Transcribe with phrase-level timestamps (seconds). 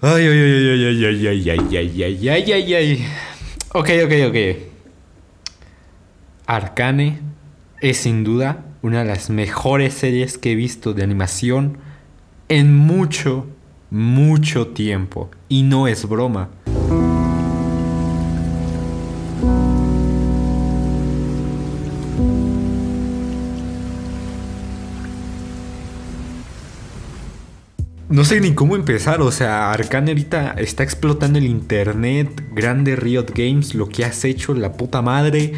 [0.00, 3.06] Ay, ay, ay, ay, ay, ay, ay, ay, ay, ay, ay, ay.
[3.74, 4.36] Ok, ok, ok.
[6.46, 7.18] Arcane
[7.80, 11.78] es sin duda una de las mejores series que he visto de animación
[12.48, 13.48] en mucho,
[13.90, 15.30] mucho tiempo.
[15.48, 16.50] Y no es broma.
[28.10, 33.26] No sé ni cómo empezar, o sea, Arcane ahorita está explotando el internet, grande Riot
[33.34, 35.52] Games, lo que has hecho, la puta madre.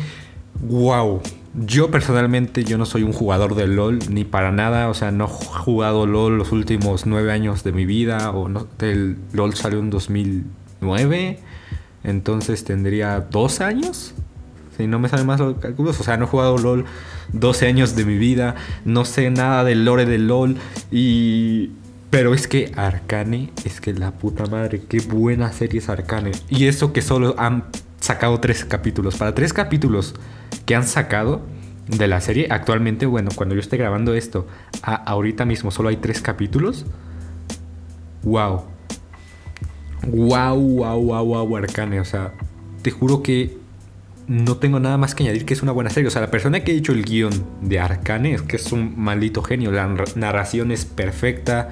[0.61, 1.21] Wow.
[1.55, 5.27] Yo personalmente yo no soy un jugador de LOL ni para nada, o sea, no
[5.27, 9.79] he jugado LOL los últimos nueve años de mi vida, o no, el LOL salió
[9.79, 11.39] en 2009,
[12.03, 14.13] entonces tendría dos años,
[14.77, 16.85] si no me salen más los cálculos, o sea, no he jugado LOL
[17.33, 20.57] 12 años de mi vida, no sé nada del lore de LOL
[20.91, 21.71] y
[22.11, 26.33] pero es que Arcane, es que la puta madre, qué buena serie es Arcane.
[26.49, 27.65] Y eso que solo han
[28.01, 29.17] sacado tres capítulos.
[29.17, 30.17] Para tres capítulos
[30.67, 31.41] que han sacado
[31.87, 34.49] de la serie, actualmente, bueno, cuando yo esté grabando esto,
[34.83, 36.85] ahorita mismo solo hay tres capítulos.
[38.25, 38.65] Wow.
[40.09, 42.01] Wow, wow, wow, wow, Arcane.
[42.01, 42.33] O sea,
[42.83, 43.57] te juro que
[44.27, 46.09] no tengo nada más que añadir que es una buena serie.
[46.09, 49.01] O sea, la persona que ha hecho el guion de Arcane es que es un
[49.01, 49.71] maldito genio.
[49.71, 51.71] La narración es perfecta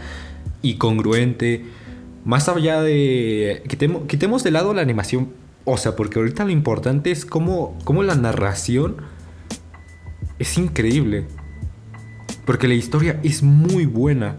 [0.62, 1.64] y congruente.
[2.24, 3.62] Más allá de...
[3.68, 5.30] Quitemos, quitemos de lado la animación.
[5.64, 8.96] O sea, porque ahorita lo importante es cómo, cómo la narración
[10.38, 11.26] es increíble.
[12.44, 14.36] Porque la historia es muy buena.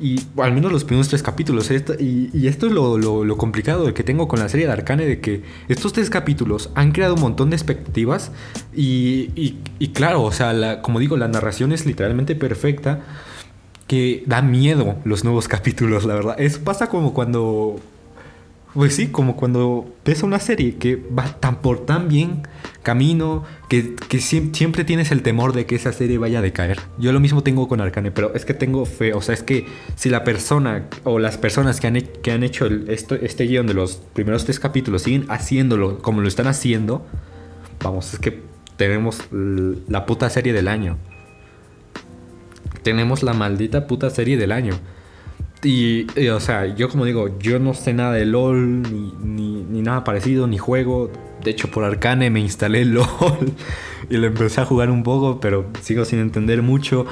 [0.00, 1.70] Y al menos los primeros tres capítulos.
[1.70, 5.04] y, esto es lo, complicado que tengo con la serie de Arcane.
[5.04, 8.30] De que estos tres capítulos han creado un montón de expectativas.
[8.74, 13.00] Y, y, claro, o sea, como digo, la narración es literalmente perfecta
[13.88, 16.36] que da miedo los nuevos capítulos, la verdad.
[16.38, 17.80] Eso pasa como cuando.
[18.74, 22.42] Pues sí, como cuando ves una serie que va tan por tan bien
[22.82, 26.78] camino que, siempre tienes el temor de que esa serie vaya a decaer.
[26.96, 29.14] Yo lo mismo tengo con Arcane, pero es que tengo fe.
[29.14, 29.66] O sea, es que
[29.96, 33.74] si la persona o las personas que han, que han hecho esto, este guion de
[33.74, 37.04] los primeros tres capítulos siguen haciéndolo como lo están haciendo,
[37.82, 38.42] vamos, es que
[38.76, 40.98] tenemos la puta serie del año
[42.82, 44.74] tenemos la maldita puta serie del año.
[45.62, 50.04] Y, o sea, yo como digo, yo no sé nada de LOL, ni, ni, nada
[50.04, 51.10] parecido, ni juego.
[51.42, 53.52] De hecho, por Arcane me instalé LOL
[54.08, 57.06] y lo empecé a jugar un poco, pero sigo sin entender mucho.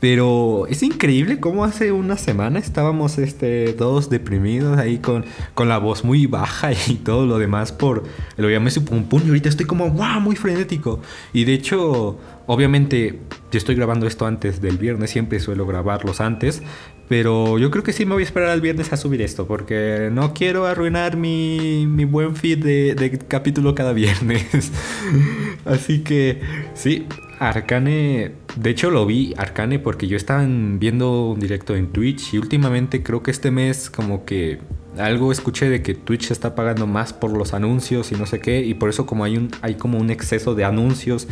[0.00, 5.78] Pero es increíble cómo hace una semana estábamos este, todos deprimidos ahí con, con la
[5.78, 8.04] voz muy baja y todo lo demás por
[8.36, 11.00] lo llamé su pum y ahorita estoy como wow, muy frenético.
[11.32, 13.18] Y de hecho, obviamente,
[13.50, 16.62] yo estoy grabando esto antes del viernes, siempre suelo grabarlos antes,
[17.08, 20.10] pero yo creo que sí me voy a esperar al viernes a subir esto, porque
[20.12, 24.70] no quiero arruinar mi, mi buen feed de capítulo cada viernes.
[25.64, 26.40] Así que
[26.74, 27.06] sí,
[27.38, 32.38] Arcane, de hecho lo vi Arcane porque yo estaba viendo un directo en Twitch y
[32.38, 34.58] últimamente creo que este mes como que
[34.98, 38.64] algo escuché de que Twitch está pagando más por los anuncios y no sé qué
[38.64, 41.28] y por eso como hay un hay como un exceso de anuncios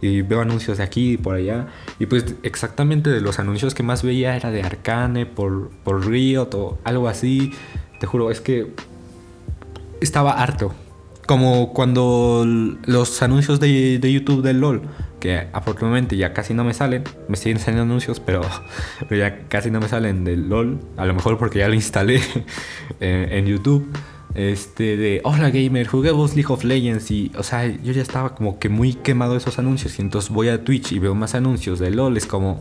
[0.00, 1.66] y veo anuncios de aquí y por allá
[1.98, 6.48] y pues exactamente de los anuncios que más veía era de Arcane por por Riot
[6.54, 7.52] o algo así,
[7.98, 8.72] te juro, es que
[10.00, 10.74] estaba harto.
[11.30, 14.82] Como cuando los anuncios de, de YouTube del LOL
[15.20, 18.40] que afortunadamente ya casi no me salen, me siguen saliendo anuncios, pero,
[19.10, 22.20] ya casi no me salen del LOL, a lo mejor porque ya lo instalé
[23.00, 23.88] en, YouTube.
[24.34, 28.58] Este de hola gamer, juguemos League of Legends y o sea, yo ya estaba como
[28.58, 31.92] que muy quemado esos anuncios y entonces voy a Twitch y veo más anuncios de
[31.92, 32.60] LOL, es como,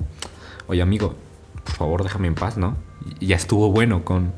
[0.68, 1.16] oye amigo,
[1.64, 2.78] por favor déjame en paz, ¿no?
[3.20, 4.34] Y ya estuvo bueno con,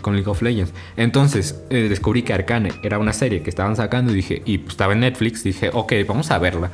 [0.00, 0.72] con, League of Legends.
[0.96, 4.72] Entonces eh, descubrí que Arcane era una serie que estaban sacando y dije, y pues,
[4.72, 6.70] estaba en Netflix, dije, ok, vamos a verla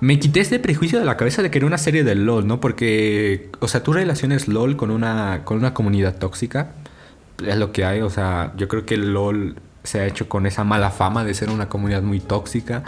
[0.00, 2.60] me quité este prejuicio de la cabeza de que era una serie de LOL, ¿no?
[2.60, 6.72] Porque, o sea, tú relaciones LOL con una, con una comunidad tóxica.
[7.44, 10.64] Es lo que hay, o sea, yo creo que LOL se ha hecho con esa
[10.64, 12.82] mala fama de ser una comunidad muy tóxica.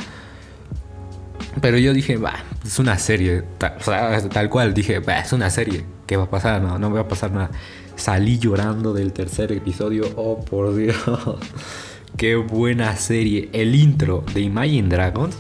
[1.61, 2.35] Pero yo dije, va,
[2.65, 3.43] es una serie.
[3.59, 5.85] tal cual, dije, va, es una serie.
[6.07, 6.61] ¿Qué va a pasar?
[6.61, 7.51] No, no va a pasar nada.
[7.99, 10.09] Salí llorando del tercer episodio.
[10.15, 10.97] Oh, por Dios.
[12.17, 13.49] Qué buena serie.
[13.53, 15.37] El intro de Imagine Dragons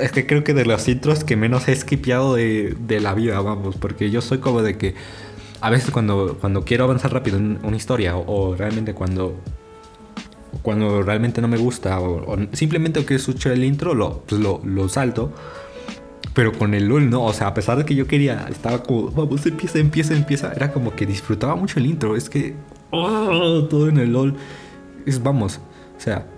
[0.00, 3.40] es que creo que de los intros que menos he skipeado de, de, la vida,
[3.40, 4.96] vamos, porque yo soy como de que
[5.60, 9.36] a veces cuando, cuando quiero avanzar rápido en una historia o, realmente cuando
[10.62, 14.88] cuando realmente no me gusta o, simplemente que escucho el intro lo, pues lo, lo
[14.88, 15.32] salto
[16.38, 19.10] Pero con el LOL no, o sea, a pesar de que yo quería, estaba como,
[19.10, 22.54] vamos, empieza, empieza, empieza, era como que disfrutaba mucho el intro, es que
[22.92, 24.36] oh, todo en el LOL.
[25.04, 25.58] Es, vamos,
[25.96, 26.28] o sea,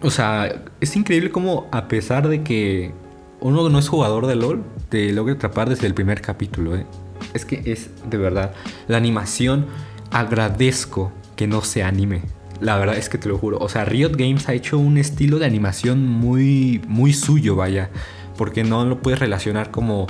[0.00, 2.94] o sea, es increíble como a pesar de que
[3.40, 6.86] uno no es jugador de LOL, te logra atrapar desde el primer capítulo, ¿eh?
[7.34, 8.54] Es que es de verdad,
[8.88, 9.66] la animación,
[10.10, 12.22] agradezco que no se anime.
[12.60, 13.58] La verdad es que te lo juro.
[13.58, 17.90] O sea, Riot Games ha hecho un estilo de animación muy, muy suyo, vaya.
[18.36, 20.06] Porque no lo puedes relacionar como,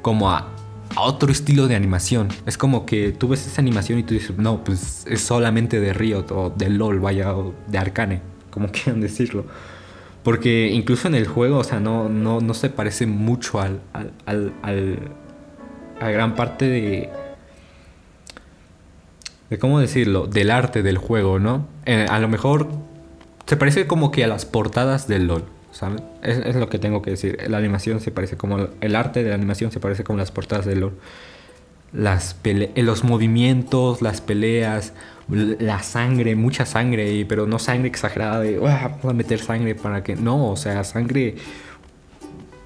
[0.00, 0.48] como a,
[0.96, 2.28] otro estilo de animación.
[2.46, 5.92] Es como que tú ves esa animación y tú dices, no, pues es solamente de
[5.92, 9.44] Riot o de LOL, vaya, o de Arcane, como quieran decirlo.
[10.22, 14.52] Porque incluso en el juego, o sea, no, no, no se parece mucho al, al,
[14.62, 14.98] al
[16.00, 17.10] a gran parte de,
[19.58, 21.66] cómo decirlo, del arte del juego, ¿no?
[21.86, 22.68] Eh, a lo mejor
[23.46, 25.44] se parece como que a las portadas del LOL.
[26.22, 27.38] Es, lo que tengo que decir.
[27.48, 30.66] La animación se parece como, el arte de la animación se parece como las portadas
[30.66, 30.92] del LOL.
[31.92, 34.92] Las eh, los movimientos, las peleas,
[35.28, 40.16] la sangre, mucha sangre, pero no sangre exagerada de, voy a meter sangre para que,
[40.16, 41.36] no, o sea, sangre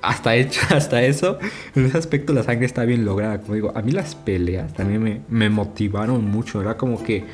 [0.02, 1.38] hasta hecho, hasta eso,
[1.74, 3.40] en ese aspecto la sangre está bien lograda.
[3.40, 6.60] Como digo, a mí las peleas también me, me motivaron mucho.
[6.60, 7.24] Era como que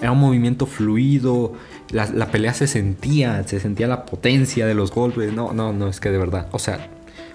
[0.00, 1.54] era un movimiento fluido,
[1.90, 5.32] la, la, pelea se sentía, se sentía la potencia de los golpes.
[5.32, 6.48] No, no, no, es que de verdad.
[6.52, 6.88] O sea,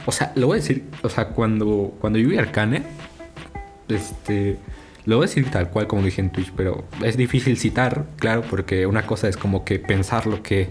[0.05, 2.83] o sea, lo voy a decir, o sea, cuando, cuando yo vi Arcane,
[3.87, 4.57] este,
[5.05, 8.43] lo voy a decir tal cual como dije en Twitch, pero es difícil citar, claro,
[8.49, 10.69] porque una cosa es como que pensar lo que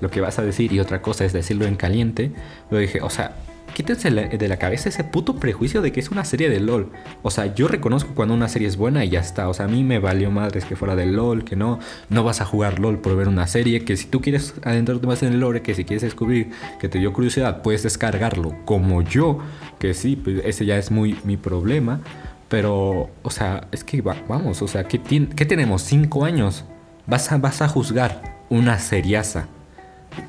[0.00, 2.32] lo que vas a decir y otra cosa es decirlo en caliente.
[2.68, 3.36] Pero dije, o sea,
[3.74, 6.90] quítense de la cabeza ese puto prejuicio de que es una serie de LOL.
[7.22, 9.48] O sea, yo reconozco cuando una serie es buena y ya está.
[9.48, 12.40] O sea, a mí me valió madres que fuera de LOL, que no, no vas
[12.40, 15.40] a jugar LOL por ver una serie, que si tú quieres adentrarte más en el
[15.40, 16.50] lore, que si quieres descubrir
[16.80, 18.54] que te dio curiosidad, puedes descargarlo.
[18.64, 19.40] Como yo,
[19.78, 22.00] que sí, pues ese ya es muy mi problema.
[22.48, 25.82] Pero, o sea, es que vamos, o sea, ¿qué, ¿qué tenemos?
[25.82, 26.64] ¿Cinco años?
[27.06, 29.48] Vas a, vas a juzgar una seriaza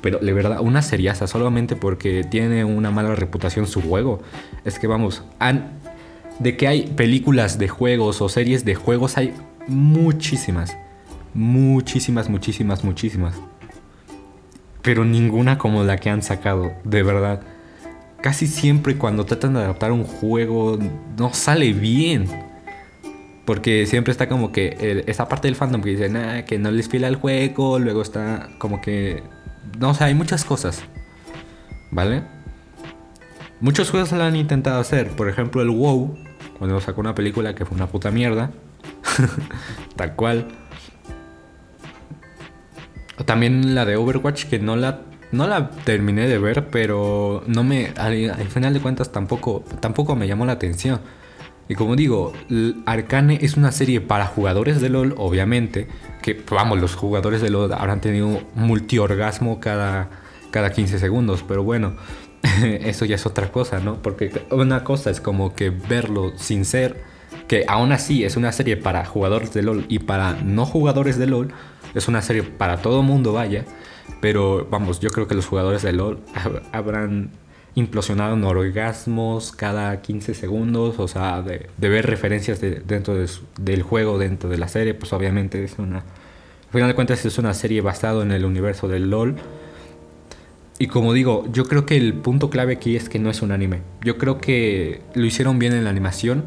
[0.00, 4.20] pero de verdad, una seriaza solamente porque tiene una mala reputación su juego.
[4.64, 5.22] Es que vamos,
[6.38, 9.34] de que hay películas de juegos o series de juegos hay
[9.66, 10.76] muchísimas.
[11.34, 13.34] Muchísimas, muchísimas, muchísimas.
[14.82, 17.42] Pero ninguna como la que han sacado, de verdad.
[18.20, 20.78] Casi siempre cuando tratan de adaptar un juego
[21.18, 22.26] no sale bien.
[23.44, 26.88] Porque siempre está como que esa parte del fandom que dice nah, que no les
[26.88, 29.22] fila el juego, luego está como que
[29.78, 30.82] no, o sea, hay muchas cosas.
[31.90, 32.22] ¿Vale?
[33.60, 35.10] Muchos juegos lo han intentado hacer.
[35.10, 36.16] Por ejemplo, el WoW,
[36.58, 38.50] cuando sacó una película que fue una puta mierda.
[39.96, 40.48] Tal cual.
[43.24, 45.00] También la de Overwatch, que no la,
[45.32, 47.92] no la terminé de ver, pero no me.
[47.96, 51.00] Al, al final de cuentas tampoco, tampoco me llamó la atención.
[51.68, 52.32] Y como digo,
[52.86, 55.88] Arcane es una serie para jugadores de LOL, obviamente.
[56.22, 60.10] Que, vamos, los jugadores de LOL habrán tenido multiorgasmo cada,
[60.50, 61.44] cada 15 segundos.
[61.46, 61.96] Pero bueno,
[62.62, 64.00] eso ya es otra cosa, ¿no?
[64.00, 67.02] Porque una cosa es como que verlo sin ser.
[67.48, 71.26] Que aún así es una serie para jugadores de LOL y para no jugadores de
[71.26, 71.52] LOL.
[71.94, 73.64] Es una serie para todo mundo, vaya.
[74.20, 76.20] Pero vamos, yo creo que los jugadores de LOL
[76.72, 77.30] habrán
[77.76, 83.14] implosionaron orgasmos cada 15 segundos, o sea, de, ver referencias dentro
[83.58, 85.98] del juego, dentro de la serie, pues obviamente es una...
[85.98, 89.36] Al final de cuentas es una serie basada en el universo del LOL.
[90.78, 93.52] Y como digo, yo creo que el punto clave aquí es que no es un
[93.52, 93.82] anime.
[94.02, 96.44] Yo creo que lo hicieron bien en la animación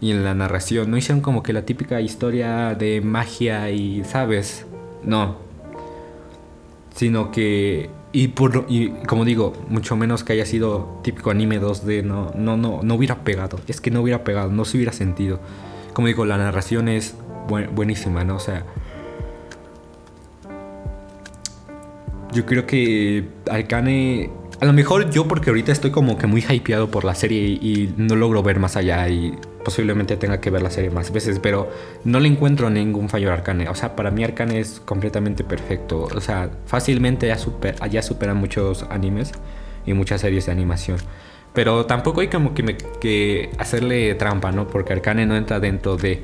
[0.00, 0.90] y en la narración.
[0.90, 4.66] No hicieron como que la típica historia de magia y, ¿sabes?
[5.04, 5.36] No.
[6.94, 12.04] Sino que y, por, y como digo, mucho menos que haya sido típico anime 2D,
[12.04, 13.58] no, no, no, no hubiera pegado.
[13.66, 15.40] Es que no hubiera pegado, no se hubiera sentido.
[15.94, 17.14] Como digo, la narración es
[17.48, 18.36] buenísima, ¿no?
[18.36, 18.64] O sea,
[22.32, 26.88] yo creo que Alcane a lo mejor yo porque ahorita estoy como que muy hypeado
[26.88, 30.70] por la serie y no logro ver más allá y posiblemente tenga que ver la
[30.70, 31.70] serie más veces, pero
[32.04, 33.68] no le encuentro ningún fallo a Arcane.
[33.68, 36.08] O sea, para mí Arcane es completamente perfecto.
[36.14, 39.32] O sea, fácilmente ya, super, ya superan muchos animes
[39.86, 40.98] y muchas series de animación.
[41.54, 44.68] Pero tampoco hay como que, que hacerle trampa, ¿no?
[44.68, 46.22] Porque Arcane no entra dentro de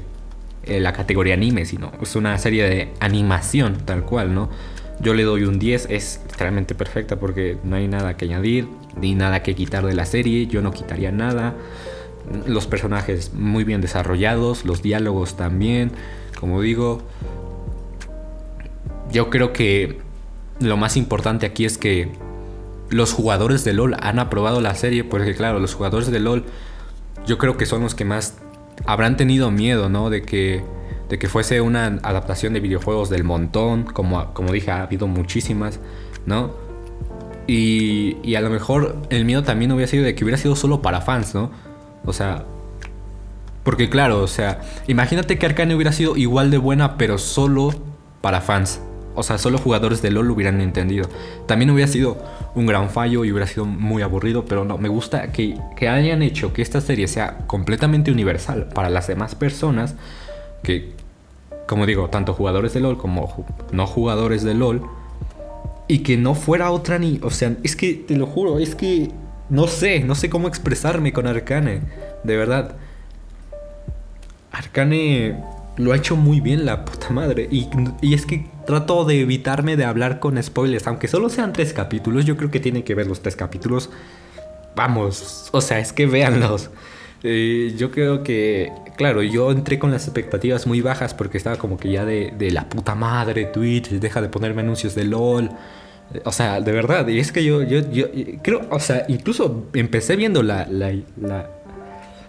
[0.64, 4.50] eh, la categoría anime, sino es una serie de animación tal cual, ¿no?
[5.00, 8.68] Yo le doy un 10, es realmente perfecta porque no hay nada que añadir,
[9.00, 11.54] ni nada que quitar de la serie, yo no quitaría nada.
[12.46, 15.92] Los personajes muy bien desarrollados, los diálogos también,
[16.38, 17.02] como digo.
[19.10, 20.00] Yo creo que
[20.60, 22.12] lo más importante aquí es que
[22.90, 26.44] los jugadores de LOL han aprobado la serie, porque claro, los jugadores de LOL
[27.26, 28.38] yo creo que son los que más
[28.86, 30.10] habrán tenido miedo, ¿no?
[30.10, 30.62] De que,
[31.08, 35.80] de que fuese una adaptación de videojuegos del montón, como, como dije, ha habido muchísimas,
[36.26, 36.54] ¿no?
[37.46, 40.82] Y, y a lo mejor el miedo también hubiera sido de que hubiera sido solo
[40.82, 41.50] para fans, ¿no?
[42.04, 42.44] O sea,
[43.68, 47.74] porque claro, o sea, imagínate que Arcane hubiera sido igual de buena, pero solo
[48.20, 48.80] para fans.
[49.14, 51.08] O sea, solo jugadores de LOL lo hubieran entendido.
[51.46, 52.16] También hubiera sido
[52.54, 56.22] un gran fallo y hubiera sido muy aburrido, pero no, me gusta que, que hayan
[56.22, 59.96] hecho que esta serie sea completamente universal para las demás personas,
[60.62, 60.92] que,
[61.66, 64.82] como digo, tanto jugadores de LOL como no jugadores de LOL,
[65.88, 67.18] y que no fuera otra ni...
[67.22, 69.10] O sea, es que, te lo juro, es que
[69.50, 71.80] no sé, no sé cómo expresarme con Arcane,
[72.24, 72.76] de verdad.
[74.52, 75.36] Arcane
[75.78, 77.48] lo ha hecho muy bien la puta madre.
[77.50, 77.68] Y,
[78.14, 80.86] es que trato de evitarme de hablar con spoilers.
[80.86, 83.90] Aunque solo sean tres capítulos, yo creo que tienen que ver los tres capítulos.
[84.76, 86.70] Vamos, o sea, es que véanlos.
[87.24, 91.76] Eh, yo creo que, claro, yo entré con las expectativas muy bajas porque estaba como
[91.76, 95.50] que ya de, la puta madre Twitch, deja de ponerme anuncios de LOL.
[96.24, 98.06] O sea, de verdad, y es que yo, yo, yo
[98.42, 100.92] creo, o sea, incluso empecé viendo la, la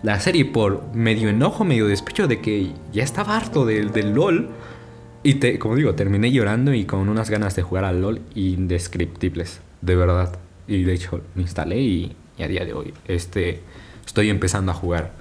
[0.01, 4.50] la serie por medio enojo, medio despecho de que ya estaba harto del, LOL.
[5.21, 9.59] Y te, como digo, terminé llorando y con unas ganas de jugar al LOL indescriptibles,
[9.81, 10.39] de verdad.
[10.67, 13.59] Y de hecho me instalé y, a día de hoy este,
[14.05, 15.12] estoy empezando a jugar.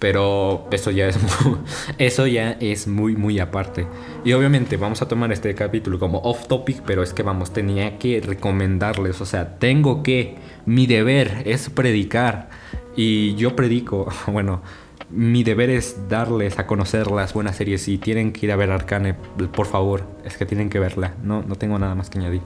[0.00, 1.58] Pero eso ya es muy,
[1.98, 3.86] eso ya es muy muy aparte.
[4.24, 7.98] Y obviamente vamos a tomar este capítulo como off topic, pero es que vamos, tenía
[7.98, 12.48] que recomendarles, o sea, tengo que mi deber es predicar
[12.96, 14.62] y yo predico, bueno,
[15.10, 17.82] mi deber es darles a conocer las buenas series.
[17.82, 21.14] Si tienen que ir a ver Arcane, por favor, es que tienen que verla.
[21.22, 22.42] No, no tengo nada más que añadir.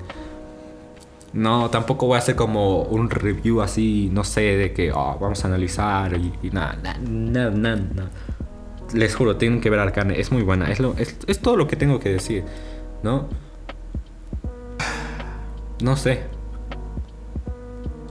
[1.35, 5.45] No, tampoco voy a hacer como un review así, no sé, de que oh, vamos
[5.45, 8.11] a analizar y, nada, nada, nada, nada.
[8.93, 11.75] Les juro, tienen que ver Arcane, es muy buena, es, lo, es, todo lo que
[11.75, 12.45] tengo que decir,
[13.03, 13.29] ¿no?
[15.83, 16.23] No sé,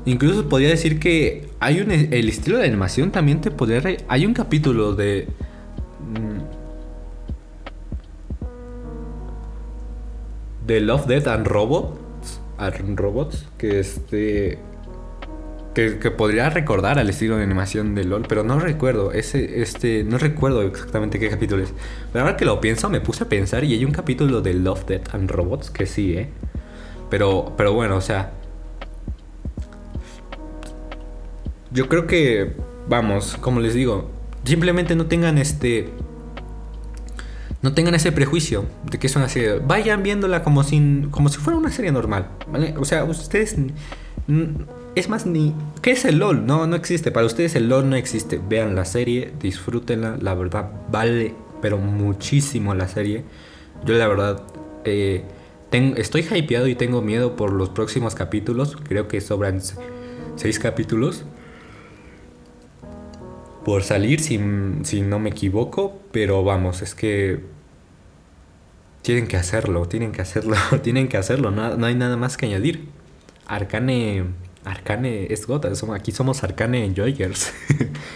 [0.06, 4.34] Incluso podría decir que hay un el estilo de animación también te podría hay un
[4.34, 5.30] capítulo de
[6.01, 6.39] mm,
[10.68, 12.03] de Love Death and Robots, and
[12.58, 14.60] Robots que este
[15.74, 20.18] que, podría recordar al estilo de animación de LOL, pero no recuerdo, ese, este, no
[20.18, 21.74] recuerdo exactamente qué capítulo es.
[22.12, 24.86] Pero ahora que lo pienso, me puse a pensar y hay un capítulo de Love,
[24.86, 26.30] Death and Robots que sí, ¿eh?
[27.10, 28.34] Pero, pero bueno, o sea,
[31.72, 32.54] yo creo que,
[32.88, 34.10] vamos, como les digo,
[34.44, 35.90] simplemente no tengan este...
[37.63, 39.60] No tengan ese prejuicio de que es una serie.
[39.65, 42.27] Vayan viéndola como si, como si fuera una serie normal.
[42.51, 42.75] ¿vale?
[42.77, 43.55] O sea, ustedes...
[44.96, 45.55] Es más, ni...
[45.82, 46.46] ¿Qué es el LOL?
[46.46, 47.10] No, no existe.
[47.10, 48.39] Para ustedes el LOL no existe.
[48.48, 50.17] Vean la serie, disfrútenla.
[50.22, 53.24] La verdad, vale, pero muchísimo la serie.
[53.86, 54.43] Yo la verdad...
[54.84, 55.24] Eh,
[55.72, 58.75] estoy hypeado y tengo miedo por los próximos capítulos.
[58.75, 59.62] Creo que sobran
[60.36, 61.24] seis capítulos
[63.63, 67.41] por salir, si, no me equivoco, pero vamos, es que
[69.01, 72.46] tienen que hacerlo, tienen que hacerlo, tienen que hacerlo, no, no hay nada más que
[72.46, 72.88] añadir.
[73.46, 74.24] Arcane,
[74.63, 77.53] Arcane es gota, aquí somos Arcane Enjoyers.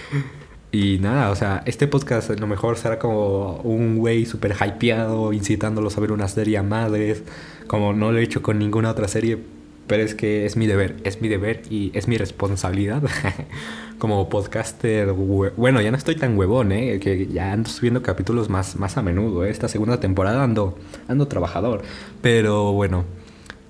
[0.72, 5.34] y nada, o sea, este podcast a lo mejor será como un güey súper hypeado,
[5.34, 7.24] incitándolos a ver una serie a madres,
[7.68, 9.40] como no lo he hecho con ninguna otra serie,
[9.88, 13.04] pero es que es mi deber, es mi deber y es mi responsabilidad
[13.98, 15.14] como podcaster.
[15.14, 17.00] Bueno, ya no estoy tan huevón, ¿eh?
[17.00, 19.46] Que ya ando subiendo capítulos más, más a menudo.
[19.46, 19.50] ¿eh?
[19.50, 20.78] Esta segunda temporada ando,
[21.08, 21.84] ando trabajador.
[22.22, 23.06] Pero bueno,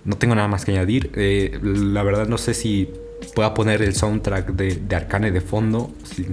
[0.06, 1.12] no tengo nada más que añadir.
[1.16, 2.90] Eh, la verdad no sé si
[3.36, 5.92] pueda poner el soundtrack de, de Arcane de fondo.
[6.04, 6.26] Si,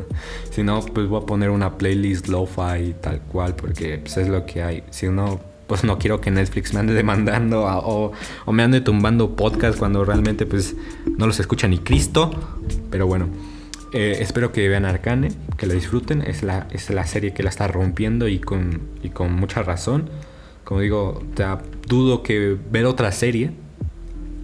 [0.50, 4.46] si, no, pues voy a poner una playlist lo-fi tal cual, porque pues, es lo
[4.46, 4.82] que hay.
[4.90, 8.12] Si no pues no quiero que Netflix me ande demandando o,
[8.52, 10.76] me ande tumbando podcast cuando realmente pues
[11.18, 12.30] no los escucha ni Cristo.
[12.90, 13.28] Pero bueno,
[13.92, 16.22] eh, espero que vean Arcane, que la disfruten.
[16.22, 20.10] Es la, es la serie que la está rompiendo y con, y con mucha razón.
[20.64, 21.22] Como digo,
[21.86, 23.52] dudo que ver otra serie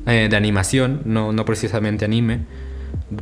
[0.07, 2.47] eh, de animación, no, no precisamente anime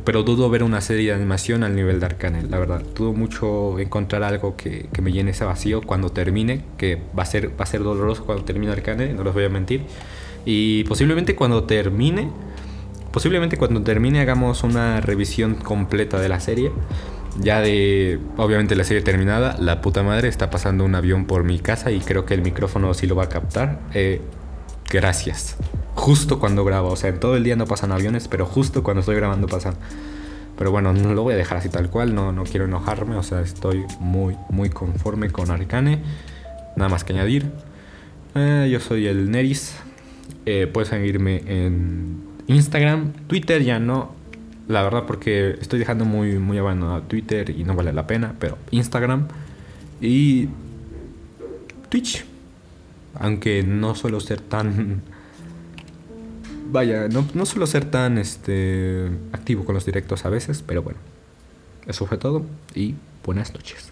[0.05, 2.81] pero dudo ver una serie de animación al nivel de Arcane, la verdad.
[2.95, 7.51] Dudo mucho encontrar algo que, me llene ese vacío cuando termine, que va a ser,
[7.59, 9.81] va a ser doloroso cuando termine Arcane, no les voy a mentir.
[10.45, 12.29] Y posiblemente cuando termine,
[13.11, 16.71] posiblemente cuando termine hagamos una revisión completa de la serie.
[17.39, 21.59] Ya de, obviamente la serie terminada, la puta madre está pasando un avión por mi
[21.59, 23.79] casa y creo que el micrófono sí lo va a captar.
[23.93, 24.21] Eh,
[24.89, 25.57] gracias.
[26.01, 26.89] Justo cuando grabo.
[26.89, 29.75] O sea, en todo el día no pasan aviones, pero justo cuando estoy grabando pasan.
[30.57, 33.23] Pero bueno, no lo voy a dejar así tal cual, no, no quiero enojarme, o
[33.23, 35.99] sea, estoy muy, muy conforme con Arcane.
[36.75, 37.51] Nada más que añadir.
[38.33, 39.75] Eh, yo soy el Neris.
[40.47, 44.11] Eh, puedes seguirme en Instagram, Twitter ya no.
[44.67, 48.57] La verdad porque estoy dejando muy, muy abandonado Twitter y no vale la pena, pero
[48.71, 49.27] Instagram
[50.01, 50.49] y
[51.89, 52.25] Twitch.
[53.19, 55.03] Aunque no suelo ser tan...
[56.71, 60.99] Vaya, no, no suelo ser tan este, activo con los directos a veces, pero bueno.
[61.85, 63.91] Eso fue todo y buenas noches.